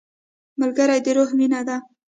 ملګری 0.59 0.99
د 1.05 1.07
روح 1.17 1.29
وینه 1.37 1.61
ده 1.67 1.77